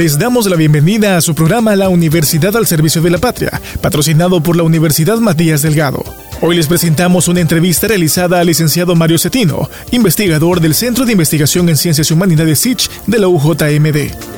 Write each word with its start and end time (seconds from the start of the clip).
Les 0.00 0.18
damos 0.18 0.46
la 0.46 0.56
bienvenida 0.56 1.18
a 1.18 1.20
su 1.20 1.34
programa 1.34 1.76
La 1.76 1.90
Universidad 1.90 2.56
al 2.56 2.66
Servicio 2.66 3.02
de 3.02 3.10
la 3.10 3.18
Patria, 3.18 3.60
patrocinado 3.82 4.42
por 4.42 4.56
la 4.56 4.62
Universidad 4.62 5.18
Matías 5.18 5.60
Delgado. 5.60 6.02
Hoy 6.40 6.56
les 6.56 6.68
presentamos 6.68 7.28
una 7.28 7.40
entrevista 7.40 7.86
realizada 7.86 8.40
al 8.40 8.46
licenciado 8.46 8.96
Mario 8.96 9.18
Cetino, 9.18 9.68
investigador 9.90 10.62
del 10.62 10.74
Centro 10.74 11.04
de 11.04 11.12
Investigación 11.12 11.68
en 11.68 11.76
Ciencias 11.76 12.10
Humanidades 12.10 12.60
SICH 12.60 12.88
de 13.08 13.18
la 13.18 13.28
UJMD. 13.28 14.29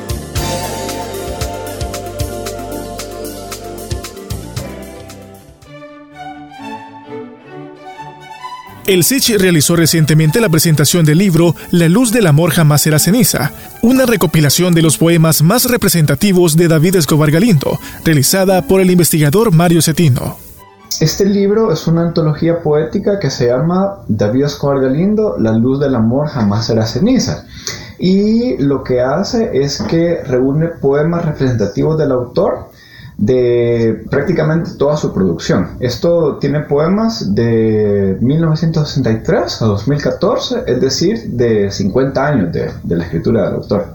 El 8.92 9.05
SICH 9.05 9.38
realizó 9.38 9.74
recientemente 9.74 10.38
la 10.38 10.51
presentación 10.51 11.07
del 11.07 11.16
libro 11.16 11.57
La 11.71 11.88
luz 11.88 12.12
del 12.12 12.26
amor 12.26 12.51
jamás 12.51 12.82
será 12.82 12.98
ceniza, 12.98 13.51
una 13.80 14.04
recopilación 14.04 14.74
de 14.74 14.82
los 14.82 14.98
poemas 14.98 15.40
más 15.40 15.65
representativos 15.65 16.59
de 16.59 16.68
David 16.68 16.96
Escobar 16.96 17.30
Galindo, 17.30 17.80
realizada 18.04 18.60
por 18.60 18.82
el 18.82 18.90
investigador 18.90 19.51
Mario 19.51 19.80
Cetino. 19.80 20.37
Este 21.01 21.24
libro 21.24 21.73
es 21.73 21.87
una 21.87 22.02
antología 22.02 22.63
poética 22.63 23.18
que 23.18 23.30
se 23.30 23.46
llama 23.46 24.01
David 24.09 24.45
Escobar 24.45 24.82
Galindo, 24.82 25.37
La 25.38 25.52
luz 25.52 25.80
del 25.80 25.95
amor 25.95 26.29
jamás 26.29 26.66
será 26.66 26.85
ceniza. 26.85 27.46
Y 27.98 28.59
lo 28.59 28.85
que 28.85 29.01
hace 29.01 29.52
es 29.54 29.80
que 29.80 30.23
reúne 30.23 30.66
poemas 30.68 31.24
representativos 31.24 31.96
del 31.96 32.13
autor 32.13 32.71
de 33.16 34.05
prácticamente 34.10 34.73
toda 34.79 34.96
su 34.96 35.13
producción. 35.13 35.77
Esto 35.80 36.38
tiene 36.38 36.60
poemas 36.60 37.35
de 37.35 38.16
1963 38.21 39.63
a 39.63 39.66
2014, 39.66 40.65
es 40.66 40.80
decir, 40.80 41.23
de 41.29 41.71
50 41.71 42.27
años 42.27 42.52
de, 42.52 42.71
de 42.82 42.96
la 42.96 43.04
escritura 43.04 43.45
del 43.45 43.54
autor. 43.54 43.95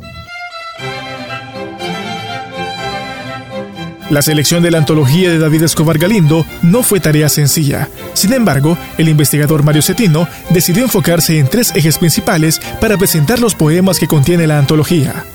La 4.09 4.22
selección 4.22 4.64
de 4.64 4.72
la 4.72 4.78
antología 4.78 5.30
de 5.30 5.38
David 5.38 5.64
Escobar 5.64 5.98
Galindo 5.98 6.46
no 6.62 6.81
fue 6.81 7.02
tarea 7.02 7.28
sencilla. 7.28 7.90
Sin 8.14 8.31
embargo, 8.31 8.78
el 8.98 9.09
investigador 9.09 9.64
Mario 9.64 9.81
Cetino 9.81 10.30
decidió 10.50 10.84
enfocarse 10.84 11.40
en 11.40 11.48
tres 11.50 11.76
ejes 11.76 11.98
principales 11.98 12.62
para 12.80 12.98
presentar 12.98 13.40
los 13.40 13.54
poemas 13.54 14.00
que 14.00 14.08
contiene 14.08 14.48
la 14.48 14.59
antología. 14.59 15.26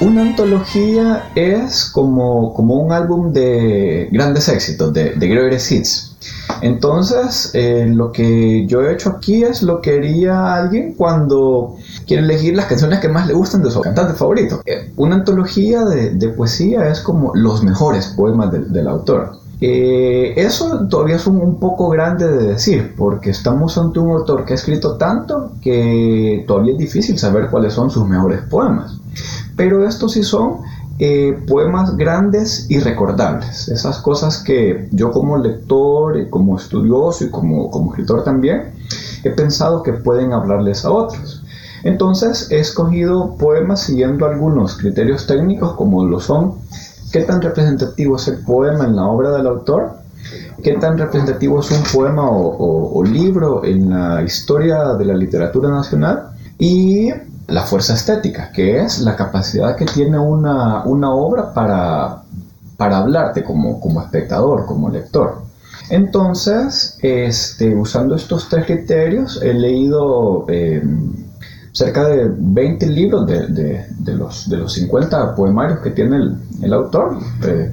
Una 0.00 0.22
antología 0.22 1.30
es 1.34 1.90
como, 1.92 2.54
como 2.54 2.74
un 2.76 2.92
álbum 2.92 3.32
de 3.32 4.08
grandes 4.12 4.48
éxitos, 4.48 4.92
de, 4.92 5.10
de 5.10 5.28
greatest 5.28 5.72
hits. 5.72 6.16
Entonces, 6.60 7.50
eh, 7.54 7.84
lo 7.92 8.12
que 8.12 8.64
yo 8.66 8.82
he 8.82 8.92
hecho 8.92 9.10
aquí 9.10 9.42
es 9.42 9.62
lo 9.62 9.80
que 9.80 9.96
haría 9.96 10.54
alguien 10.54 10.94
cuando 10.94 11.76
quiere 12.06 12.22
elegir 12.22 12.54
las 12.54 12.66
canciones 12.66 13.00
que 13.00 13.08
más 13.08 13.26
le 13.26 13.34
gustan 13.34 13.60
de 13.64 13.72
su 13.72 13.80
cantante 13.80 14.14
favorito. 14.14 14.62
Eh, 14.66 14.92
una 14.96 15.16
antología 15.16 15.84
de, 15.84 16.10
de, 16.10 16.28
poesía 16.28 16.88
es 16.88 17.00
como 17.00 17.32
los 17.34 17.64
mejores 17.64 18.06
poemas 18.16 18.52
de, 18.52 18.60
del 18.60 18.86
autor. 18.86 19.32
Eh, 19.60 20.34
eso 20.36 20.86
todavía 20.88 21.16
es 21.16 21.26
un, 21.26 21.40
un, 21.40 21.58
poco 21.58 21.88
grande 21.88 22.28
de 22.28 22.46
decir, 22.52 22.94
porque 22.96 23.30
estamos 23.30 23.76
ante 23.76 23.98
un 23.98 24.12
autor 24.12 24.44
que 24.44 24.52
ha 24.52 24.56
escrito 24.56 24.96
tanto 24.96 25.54
que 25.60 26.44
todavía 26.46 26.74
es 26.74 26.78
difícil 26.78 27.18
saber 27.18 27.48
cuáles 27.50 27.72
son 27.72 27.90
sus 27.90 28.06
mejores 28.08 28.42
poemas 28.42 28.98
pero 29.58 29.86
estos 29.86 30.12
sí 30.12 30.22
son 30.22 30.60
eh, 31.00 31.36
poemas 31.48 31.96
grandes 31.96 32.66
y 32.70 32.78
recordables, 32.78 33.68
esas 33.68 33.98
cosas 33.98 34.38
que 34.38 34.88
yo 34.92 35.10
como 35.10 35.36
lector, 35.36 36.30
como 36.30 36.56
estudioso 36.56 37.24
y 37.24 37.30
como, 37.30 37.68
como 37.70 37.90
escritor 37.90 38.22
también, 38.22 38.72
he 39.24 39.30
pensado 39.30 39.82
que 39.82 39.92
pueden 39.92 40.32
hablarles 40.32 40.84
a 40.84 40.92
otros. 40.92 41.42
Entonces 41.82 42.50
he 42.50 42.60
escogido 42.60 43.36
poemas 43.36 43.80
siguiendo 43.82 44.26
algunos 44.26 44.76
criterios 44.76 45.26
técnicos 45.26 45.74
como 45.74 46.04
lo 46.04 46.20
son 46.20 46.54
qué 47.12 47.22
tan 47.22 47.42
representativo 47.42 48.16
es 48.16 48.28
el 48.28 48.38
poema 48.38 48.84
en 48.84 48.94
la 48.94 49.06
obra 49.06 49.32
del 49.32 49.46
autor, 49.46 49.90
qué 50.62 50.74
tan 50.74 50.98
representativo 50.98 51.60
es 51.60 51.70
un 51.72 51.82
poema 51.92 52.28
o 52.28 53.02
libro 53.04 53.64
en 53.64 53.90
la 53.90 54.22
historia 54.22 54.94
de 54.94 55.04
la 55.04 55.14
literatura 55.14 55.68
nacional 55.68 56.37
y 56.58 57.10
la 57.46 57.62
fuerza 57.62 57.94
estética, 57.94 58.50
que 58.52 58.80
es 58.80 59.00
la 59.00 59.16
capacidad 59.16 59.76
que 59.76 59.86
tiene 59.86 60.18
una, 60.18 60.84
una 60.84 61.10
obra 61.10 61.54
para, 61.54 62.22
para 62.76 62.98
hablarte 62.98 63.42
como, 63.42 63.80
como 63.80 64.02
espectador, 64.02 64.66
como 64.66 64.90
lector. 64.90 65.42
Entonces, 65.90 66.98
este, 67.00 67.74
usando 67.74 68.14
estos 68.14 68.48
tres 68.48 68.66
criterios, 68.66 69.40
he 69.42 69.54
leído 69.54 70.44
eh, 70.48 70.82
cerca 71.72 72.08
de 72.08 72.30
20 72.36 72.86
libros 72.88 73.26
de, 73.26 73.86
de, 73.88 74.14
los, 74.14 74.48
de 74.50 74.58
los 74.58 74.72
50 74.74 75.34
poemarios 75.34 75.78
que 75.78 75.90
tiene 75.90 76.16
el, 76.16 76.36
el 76.62 76.72
autor. 76.74 77.18
Eh, 77.44 77.72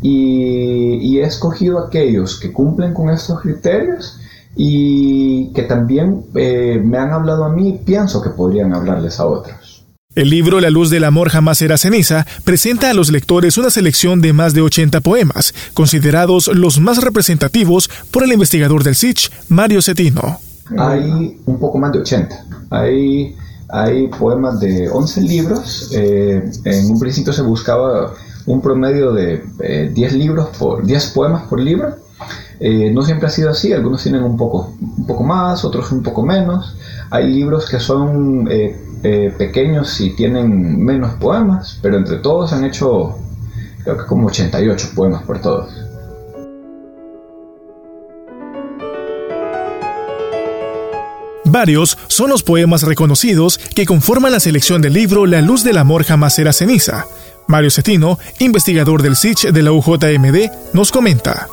y, 0.00 1.18
he 1.18 1.22
escogido 1.22 1.78
aquellos 1.78 2.38
que 2.38 2.52
cumplen 2.52 2.92
con 2.92 3.08
estos 3.08 3.40
criterios 3.40 4.18
y 4.56 5.52
que 5.52 5.62
también 5.62 6.26
eh, 6.34 6.80
me 6.82 6.98
han 6.98 7.12
hablado 7.12 7.44
a 7.44 7.52
mí 7.52 7.68
y 7.70 7.78
pienso 7.84 8.22
que 8.22 8.30
podrían 8.30 8.74
hablarles 8.74 9.18
a 9.20 9.26
otros. 9.26 9.84
El 10.14 10.30
libro 10.30 10.60
La 10.60 10.70
luz 10.70 10.90
del 10.90 11.02
amor 11.02 11.28
jamás 11.28 11.58
será 11.58 11.76
ceniza 11.76 12.24
presenta 12.44 12.88
a 12.88 12.94
los 12.94 13.10
lectores 13.10 13.58
una 13.58 13.70
selección 13.70 14.20
de 14.20 14.32
más 14.32 14.54
de 14.54 14.60
80 14.60 15.00
poemas, 15.00 15.52
considerados 15.74 16.46
los 16.54 16.78
más 16.78 17.02
representativos 17.02 17.90
por 18.12 18.22
el 18.22 18.32
investigador 18.32 18.84
del 18.84 18.94
SICH, 18.94 19.30
Mario 19.48 19.82
Cetino. 19.82 20.38
Hay 20.78 21.40
un 21.44 21.58
poco 21.58 21.78
más 21.78 21.92
de 21.92 21.98
80. 21.98 22.46
Hay, 22.70 23.34
hay 23.68 24.06
poemas 24.06 24.60
de 24.60 24.88
11 24.88 25.20
libros. 25.22 25.90
Eh, 25.92 26.48
en 26.64 26.90
un 26.92 27.00
principio 27.00 27.32
se 27.32 27.42
buscaba 27.42 28.14
un 28.46 28.60
promedio 28.60 29.12
de 29.12 29.42
eh, 29.60 29.90
10 29.92 30.12
libros 30.12 30.48
por 30.56 30.86
10 30.86 31.06
poemas 31.06 31.48
por 31.48 31.58
libro 31.58 32.03
eh, 32.60 32.90
no 32.92 33.02
siempre 33.02 33.26
ha 33.26 33.30
sido 33.30 33.50
así, 33.50 33.72
algunos 33.72 34.02
tienen 34.02 34.22
un 34.22 34.36
poco, 34.36 34.74
un 34.80 35.06
poco 35.06 35.24
más, 35.24 35.64
otros 35.64 35.90
un 35.92 36.02
poco 36.02 36.24
menos. 36.24 36.76
Hay 37.10 37.32
libros 37.32 37.68
que 37.68 37.80
son 37.80 38.48
eh, 38.50 38.76
eh, 39.02 39.34
pequeños 39.36 40.00
y 40.00 40.14
tienen 40.14 40.82
menos 40.82 41.14
poemas, 41.14 41.78
pero 41.82 41.96
entre 41.96 42.16
todos 42.18 42.52
han 42.52 42.64
hecho 42.64 43.18
creo 43.82 43.98
que 43.98 44.06
como 44.06 44.28
88 44.28 44.90
poemas 44.94 45.22
por 45.22 45.40
todos. 45.40 45.68
Varios 51.46 51.96
son 52.08 52.30
los 52.30 52.42
poemas 52.42 52.82
reconocidos 52.82 53.58
que 53.58 53.86
conforman 53.86 54.32
la 54.32 54.40
selección 54.40 54.80
del 54.80 54.94
libro 54.94 55.26
La 55.26 55.40
luz 55.40 55.62
del 55.62 55.78
amor 55.78 56.02
jamás 56.02 56.34
será 56.34 56.52
ceniza. 56.52 57.06
Mario 57.46 57.70
Cetino, 57.70 58.18
investigador 58.38 59.02
del 59.02 59.14
SICH 59.14 59.52
de 59.52 59.62
la 59.62 59.70
UJMD, 59.70 60.50
nos 60.72 60.90
comenta. 60.90 61.46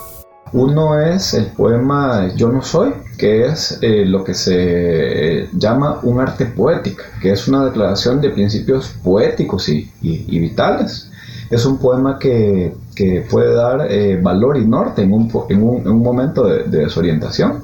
Uno 0.54 1.00
es 1.00 1.34
el 1.34 1.46
poema 1.46 2.30
Yo 2.36 2.52
no 2.52 2.62
soy, 2.62 2.94
que 3.18 3.46
es 3.46 3.80
eh, 3.82 4.06
lo 4.06 4.24
que 4.24 4.34
se 4.34 5.48
llama 5.54 6.00
un 6.04 6.20
arte 6.20 6.46
poética, 6.46 7.04
que 7.22 7.32
es 7.32 7.48
una 7.48 7.64
declaración 7.66 8.20
de 8.20 8.32
principios 8.32 8.90
poéticos 9.02 9.70
y, 9.70 9.90
y, 10.02 10.40
vitales. 10.40 11.10
Es 11.50 11.66
un 11.66 11.78
poema 11.78 12.20
que, 12.20 12.74
que 12.96 13.26
puede 13.30 13.54
dar 13.54 13.88
eh, 13.90 14.20
valor 14.22 14.58
y 14.58 14.66
norte 14.66 15.04
en 15.04 15.14
un, 15.14 15.32
en 15.50 15.64
un, 15.64 15.82
en 15.82 15.88
un 15.88 16.04
momento 16.04 16.46
de, 16.46 16.64
de, 16.64 16.80
desorientación. 16.80 17.64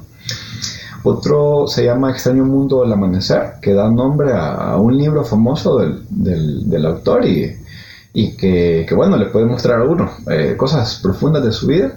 Otro 1.04 1.68
se 1.68 1.86
llama 1.86 2.12
Extraño 2.12 2.46
Mundo 2.46 2.82
del 2.82 2.94
Amanecer, 2.94 3.54
que 3.62 3.74
da 3.74 3.90
nombre 3.90 4.32
a, 4.32 4.72
a 4.72 4.78
un 4.78 4.98
libro 4.98 5.26
famoso 5.26 5.80
del, 5.80 6.04
del, 6.10 6.70
del 6.70 6.86
autor 6.86 7.26
y, 7.26 7.54
y 8.14 8.36
que, 8.38 8.86
que, 8.88 8.96
bueno, 8.96 9.18
le 9.18 9.26
puede 9.26 9.46
mostrar 9.46 9.82
a 9.82 9.84
uno 9.84 10.10
eh, 10.30 10.56
cosas 10.58 11.00
profundas 11.02 11.44
de 11.44 11.52
su 11.52 11.68
vida 11.68 11.94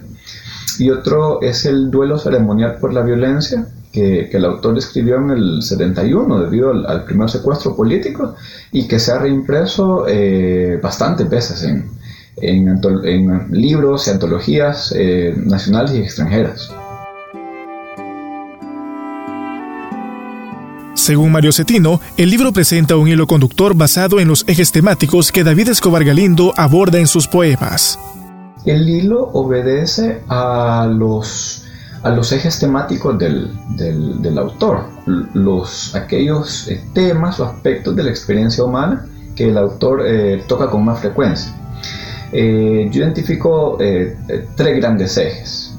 y 0.79 0.89
otro 0.89 1.41
es 1.41 1.65
el 1.65 1.89
duelo 1.91 2.17
ceremonial 2.17 2.77
por 2.79 2.93
la 2.93 3.01
violencia, 3.01 3.67
que, 3.91 4.29
el 4.31 4.45
autor 4.45 4.77
escribió 4.77 5.17
en 5.17 5.31
el 5.31 5.61
71 5.61 6.39
debido 6.39 6.71
al, 6.71 6.85
al, 6.85 7.03
primer 7.03 7.29
secuestro 7.29 7.75
político 7.75 8.35
y 8.71 8.87
que 8.87 8.99
se 8.99 9.11
ha 9.11 9.19
reimpreso 9.19 10.05
eh, 10.07 10.79
bastantes 10.81 11.29
veces 11.29 11.63
en, 11.63 11.89
en, 12.37 13.47
libros 13.51 14.07
y 14.07 14.11
antologías 14.11 14.93
eh, 14.95 15.33
nacionales 15.37 15.93
y 15.93 15.97
extranjeras. 15.99 16.71
Según 20.93 21.31
Mario 21.31 21.51
Cetino, 21.51 21.99
el 22.15 22.29
libro 22.29 22.53
presenta 22.53 22.95
un 22.95 23.07
hilo 23.07 23.25
conductor 23.25 23.75
basado 23.75 24.19
en 24.19 24.27
los 24.27 24.43
ejes 24.47 24.71
temáticos 24.71 25.31
que 25.31 25.43
David 25.43 25.69
Escobar 25.69 26.03
Galindo 26.03 26.53
aborda 26.55 26.99
en 26.99 27.07
sus 27.07 27.27
poemas. 27.27 27.97
El 28.65 28.87
hilo 28.87 29.29
obedece 29.33 30.21
a 30.27 30.87
los, 30.87 31.63
a 32.03 32.11
los 32.11 32.31
ejes 32.31 32.59
temáticos 32.59 33.17
del, 33.17 34.37
autor, 34.37 34.85
los, 35.33 35.95
aquellos 35.95 36.67
eh, 36.67 36.83
temas 36.93 37.39
o 37.39 37.45
aspectos 37.45 37.95
de 37.95 38.03
la 38.03 38.11
experiencia 38.11 38.63
humana 38.63 39.07
que 39.35 39.49
el 39.49 39.57
autor 39.57 40.03
eh, 40.05 40.43
toca 40.47 40.69
con 40.69 40.85
más 40.85 40.99
frecuencia. 40.99 41.53
Eh, 42.31 42.87
yo 42.91 43.01
identifico 43.01 43.77
tres 43.77 44.77
grandes 44.77 45.17
ejes, 45.17 45.73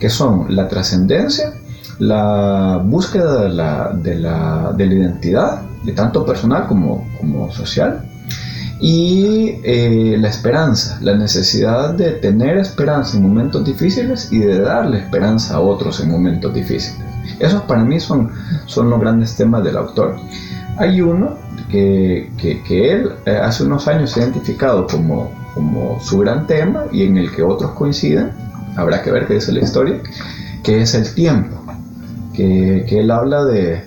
que 0.00 0.10
son 0.10 0.54
la 0.54 0.66
trascendencia, 0.68 1.54
la 2.00 2.82
búsqueda 2.84 3.42
de 3.42 3.48
la, 3.50 3.90
de 3.94 4.14
la, 4.16 4.72
de 4.76 4.86
la 4.86 4.94
identidad, 4.94 5.62
de 5.84 5.92
tanto 5.92 6.26
personal 6.26 6.66
como, 6.66 7.08
como 7.18 7.50
social, 7.52 8.04
y 8.80 9.60
eh, 9.64 10.16
la 10.18 10.28
esperanza, 10.28 10.98
la 11.00 11.16
necesidad 11.16 11.94
de 11.94 12.12
tener 12.12 12.58
esperanza 12.58 13.16
en 13.16 13.22
momentos 13.22 13.64
difíciles 13.64 14.32
y 14.32 14.38
de 14.38 14.60
darle 14.60 14.98
esperanza 14.98 15.56
a 15.56 15.60
otros 15.60 16.00
en 16.00 16.10
momentos 16.10 16.52
difíciles. 16.52 17.00
Esos 17.38 17.62
para 17.62 17.84
mí 17.84 17.98
son, 18.00 18.30
son 18.66 18.90
los 18.90 19.00
grandes 19.00 19.34
temas 19.36 19.64
del 19.64 19.76
autor. 19.76 20.16
Hay 20.78 21.00
uno 21.00 21.36
que, 21.70 22.30
que, 22.38 22.92
él 22.92 23.10
eh, 23.24 23.30
hace 23.42 23.64
unos 23.64 23.88
años 23.88 24.16
ha 24.16 24.20
identificado 24.20 24.86
como, 24.86 25.32
como 25.54 25.98
su 26.00 26.18
gran 26.18 26.46
tema 26.46 26.84
y 26.92 27.04
en 27.04 27.16
el 27.16 27.30
que 27.32 27.42
otros 27.42 27.72
coinciden, 27.72 28.30
habrá 28.76 29.02
que 29.02 29.10
ver 29.10 29.26
qué 29.26 29.34
dice 29.34 29.52
la 29.52 29.60
historia, 29.60 30.00
que 30.62 30.82
es 30.82 30.94
el 30.94 31.12
tiempo 31.14 31.56
que, 32.36 33.00
él 33.00 33.10
habla 33.10 33.44
de 33.44 33.84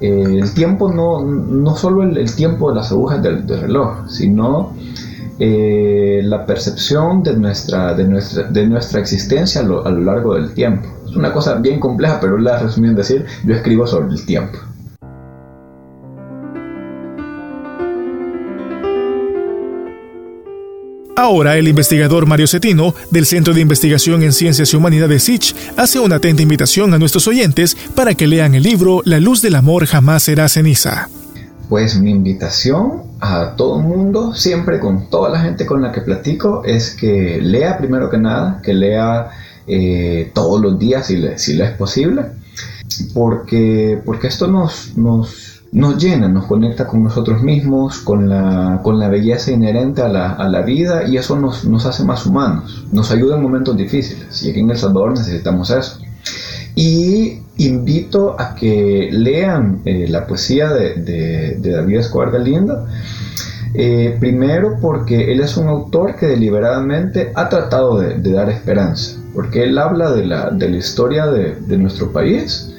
eh, 0.00 0.38
el 0.40 0.54
tiempo, 0.54 0.92
no, 0.92 1.24
no 1.24 1.76
solo 1.76 2.02
el, 2.02 2.34
tiempo 2.34 2.70
de 2.70 2.76
las 2.76 2.92
agujas 2.92 3.22
del, 3.22 3.46
reloj, 3.48 4.08
sino 4.08 4.74
eh, 5.38 6.20
la 6.24 6.46
percepción 6.46 7.22
de 7.22 7.36
nuestra, 7.36 7.94
de 7.94 8.04
nuestra, 8.04 8.44
de 8.44 8.66
nuestra 8.66 9.00
existencia 9.00 9.60
a 9.60 9.64
lo, 9.64 9.84
a 9.86 9.90
lo, 9.90 10.00
largo 10.00 10.34
del 10.34 10.52
tiempo. 10.52 10.88
Es 11.08 11.16
una 11.16 11.32
cosa 11.32 11.54
bien 11.54 11.80
compleja, 11.80 12.18
pero 12.20 12.38
la 12.38 12.58
resumí 12.58 12.88
en 12.88 12.94
decir, 12.94 13.24
yo 13.44 13.54
escribo 13.54 13.86
sobre 13.86 14.14
el 14.14 14.24
tiempo. 14.24 14.58
Ahora, 21.18 21.56
el 21.56 21.66
investigador 21.66 22.26
Mario 22.26 22.46
Cetino, 22.46 22.94
del 23.10 23.26
Centro 23.26 23.52
de 23.52 23.60
Investigación 23.60 24.22
en 24.22 24.32
Ciencias 24.32 24.72
y 24.72 24.76
Humanidades 24.76 25.24
SICH, 25.24 25.52
hace 25.76 25.98
una 25.98 26.14
atenta 26.14 26.42
invitación 26.42 26.94
a 26.94 26.98
nuestros 27.00 27.26
oyentes 27.26 27.76
para 27.96 28.14
que 28.14 28.28
lean 28.28 28.54
el 28.54 28.62
libro 28.62 29.02
La 29.04 29.18
luz 29.18 29.42
del 29.42 29.56
amor 29.56 29.84
jamás 29.86 30.22
será 30.22 30.48
ceniza. 30.48 31.08
Pues 31.68 31.98
mi 31.98 32.12
invitación 32.12 33.02
a 33.18 33.56
todo 33.56 33.80
el 33.80 33.86
mundo, 33.86 34.32
siempre 34.32 34.78
con 34.78 35.10
toda 35.10 35.28
la 35.30 35.40
gente 35.40 35.66
con 35.66 35.82
la 35.82 35.90
que 35.90 36.02
platico, 36.02 36.62
es 36.64 36.94
que 36.94 37.40
lea 37.42 37.78
primero 37.78 38.08
que 38.08 38.18
nada, 38.18 38.60
que 38.62 38.72
lea 38.72 39.28
eh, 39.66 40.30
todos 40.32 40.60
los 40.60 40.78
días 40.78 41.08
si 41.08 41.16
le, 41.16 41.36
si 41.36 41.54
le 41.54 41.64
es 41.64 41.72
posible, 41.72 42.26
porque, 43.12 44.00
porque 44.04 44.28
esto 44.28 44.46
nos, 44.46 44.96
nos 44.96 45.47
nos 45.72 46.02
llena, 46.02 46.28
nos 46.28 46.46
conecta 46.46 46.86
con 46.86 47.04
nosotros 47.04 47.42
mismos, 47.42 47.98
con 47.98 48.28
la, 48.28 48.80
con 48.82 48.98
la 48.98 49.08
belleza 49.08 49.52
inherente 49.52 50.02
a 50.02 50.08
la, 50.08 50.32
a 50.32 50.48
la 50.48 50.62
vida 50.62 51.06
y 51.06 51.16
eso 51.16 51.38
nos, 51.38 51.64
nos, 51.64 51.84
hace 51.84 52.04
más 52.04 52.24
humanos, 52.24 52.86
nos 52.90 53.10
ayuda 53.10 53.36
en 53.36 53.42
momentos 53.42 53.76
difíciles 53.76 54.42
y 54.42 54.50
aquí 54.50 54.60
en 54.60 54.70
El 54.70 54.78
Salvador 54.78 55.10
necesitamos 55.10 55.70
eso. 55.70 55.98
Y 56.74 57.40
invito 57.58 58.40
a 58.40 58.54
que 58.54 59.08
lean 59.12 59.82
eh, 59.84 60.06
la 60.08 60.26
poesía 60.26 60.70
de, 60.70 60.94
de, 60.94 61.70
David 61.72 61.98
Escobar 61.98 62.30
Galindo, 62.30 62.86
eh, 63.74 64.16
primero 64.18 64.78
porque 64.80 65.32
él 65.32 65.40
es 65.40 65.56
un 65.56 65.66
autor 65.66 66.16
que 66.16 66.26
deliberadamente 66.26 67.32
ha 67.34 67.48
tratado 67.48 67.98
de, 67.98 68.14
de 68.14 68.32
dar 68.32 68.48
esperanza, 68.48 69.18
porque 69.34 69.64
él 69.64 69.76
habla 69.76 70.12
de 70.12 70.24
la, 70.24 70.50
de 70.50 70.70
la 70.70 70.76
historia 70.76 71.26
de, 71.26 71.56
de 71.56 71.76
nuestro 71.76 72.10
país, 72.12 72.72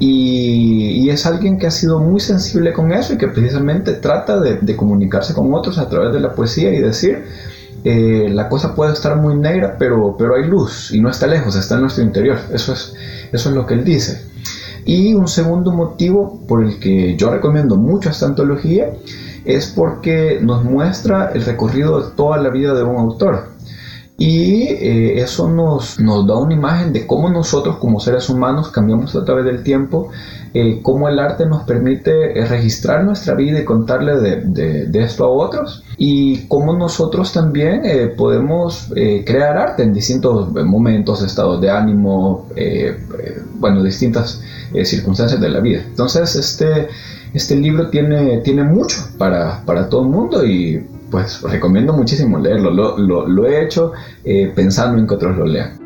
y, 0.00 1.10
es 1.10 1.26
alguien 1.26 1.58
que 1.58 1.66
ha 1.66 1.70
sido 1.70 1.98
muy 1.98 2.20
sensible 2.20 2.72
con 2.72 2.92
eso 2.92 3.12
y 3.12 3.18
que 3.18 3.28
precisamente 3.28 3.92
trata 3.94 4.40
de, 4.40 4.76
comunicarse 4.76 5.34
con 5.34 5.52
otros 5.52 5.78
a 5.78 5.88
través 5.88 6.12
de 6.14 6.20
la 6.20 6.32
poesía 6.32 6.72
y 6.72 6.80
decir, 6.80 7.24
eh, 7.84 8.28
la 8.32 8.48
cosa 8.48 8.74
puede 8.74 8.94
estar 8.94 9.16
muy 9.16 9.34
negra, 9.34 9.76
pero, 9.78 10.16
pero 10.18 10.36
hay 10.36 10.44
luz 10.44 10.90
y 10.92 11.00
no 11.00 11.10
está 11.10 11.26
lejos, 11.26 11.54
está 11.54 11.74
en 11.74 11.82
nuestro 11.82 12.02
interior. 12.02 12.38
Eso 12.52 12.72
es, 12.72 12.94
eso 13.30 13.48
es 13.50 13.54
lo 13.54 13.66
que 13.66 13.74
él 13.74 13.84
dice. 13.84 14.24
Y 14.86 15.12
un 15.12 15.28
segundo 15.28 15.70
motivo 15.70 16.40
por 16.48 16.64
el 16.64 16.78
que 16.80 17.16
yo 17.16 17.30
recomiendo 17.30 17.76
mucho 17.76 18.08
esta 18.08 18.24
antología 18.24 18.92
es 19.44 19.66
porque 19.66 20.38
nos 20.40 20.64
muestra 20.64 21.32
el 21.34 21.44
recorrido 21.44 22.00
de 22.00 22.16
toda 22.16 22.38
la 22.38 22.48
vida 22.48 22.72
de 22.72 22.84
un 22.84 22.96
autor 22.96 23.59
y 24.20 24.64
eh, 24.64 25.22
eso 25.22 25.48
nos, 25.48 25.98
nos, 25.98 26.26
da 26.26 26.36
una 26.36 26.52
imagen 26.52 26.92
de 26.92 27.06
cómo 27.06 27.30
nosotros 27.30 27.76
como 27.78 28.00
seres 28.00 28.28
humanos 28.28 28.68
cambiamos 28.68 29.16
a 29.16 29.24
través 29.24 29.46
del 29.46 29.62
tiempo, 29.62 30.10
eh, 30.52 30.80
cómo 30.82 31.08
el 31.08 31.18
arte 31.18 31.46
nos 31.46 31.62
permite 31.62 32.38
eh, 32.38 32.44
registrar 32.44 33.02
nuestra 33.02 33.34
vida 33.34 33.60
y 33.60 33.64
contarle 33.64 34.18
de, 34.18 34.86
de, 34.88 35.02
esto 35.02 35.24
a 35.24 35.28
otros 35.28 35.84
y 35.96 36.46
cómo 36.48 36.76
nosotros 36.76 37.32
también 37.32 37.80
podemos 38.18 38.92
crear 39.24 39.56
arte 39.56 39.84
en 39.84 39.94
distintos 39.94 40.52
momentos, 40.52 41.22
estados 41.22 41.58
de 41.62 41.70
ánimo, 41.70 42.46
bueno, 43.54 43.82
distintas 43.82 44.42
circunstancias 44.84 45.40
de 45.40 45.48
la 45.48 45.60
vida. 45.60 45.82
Entonces, 45.86 46.36
este, 46.36 46.88
este 47.32 47.56
libro 47.56 47.88
tiene, 47.88 48.38
tiene 48.38 48.64
mucho 48.64 48.96
para, 49.16 49.64
para 49.64 49.88
todo 49.88 50.02
el 50.02 50.08
mundo 50.08 50.44
y 50.44 50.84
pues 51.10 51.42
recomiendo 51.42 51.92
muchísimo 51.92 52.38
leerlo. 52.38 52.70
Lo, 52.70 53.46
he 53.46 53.64
hecho 53.64 53.92
eh, 54.24 54.52
pensando 54.54 54.98
en 54.98 55.06
que 55.06 55.14
otros 55.14 55.36
lo 55.36 55.44
lean. 55.44 55.79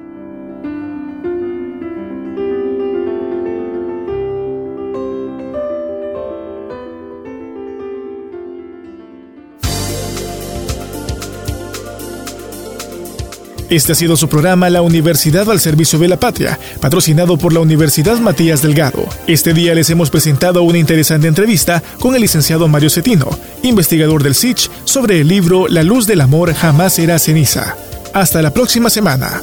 Este 13.75 13.91
ha 13.91 13.97
sido 13.97 14.17
su 14.17 14.29
programa 14.29 14.71
La 14.71 14.82
Universidad 14.82 15.50
al 15.50 15.59
Servicio 15.59 15.99
de 15.99 16.06
la 16.06 16.17
Patria, 16.17 16.61
patrocinado 16.81 17.37
por 17.37 17.53
la 17.53 17.59
Universidad 17.59 18.21
Matías 18.21 18.62
Delgado. 18.62 19.04
Este 19.26 19.52
día 19.52 19.75
les 19.75 19.90
hemos 19.90 20.11
presentado 20.11 20.62
una 20.62 20.78
interesante 20.78 21.26
entrevista 21.26 21.83
con 21.99 22.14
el 22.14 22.21
licenciado 22.21 22.69
Mario 22.69 22.88
Cetino, 22.88 23.37
investigador 23.64 24.23
del 24.23 24.37
SICH, 24.37 24.71
sobre 24.85 25.21
el 25.21 25.26
libro 25.26 25.66
La 25.66 25.83
luz 25.83 26.07
del 26.07 26.21
amor 26.21 26.54
jamás 26.54 26.93
será 26.93 27.19
ceniza. 27.19 27.76
Hasta 28.12 28.43
la 28.43 28.52
próxima 28.52 28.90
semana. 28.90 29.43